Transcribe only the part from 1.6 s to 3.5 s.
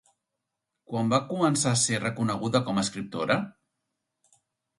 a ser reconeguda com a escriptora?